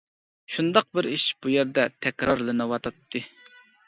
[0.53, 3.23] شۇنداق بىر ئىش بۇ يەردە تەكرارلىنىۋاتاتتى.